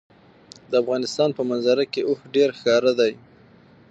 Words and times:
د 0.69 0.71
افغانستان 0.83 1.29
په 1.37 1.41
منظره 1.49 1.85
کې 1.93 2.01
اوښ 2.09 2.19
ډېر 2.35 2.49
ښکاره 2.57 2.91
دی. 2.99 3.13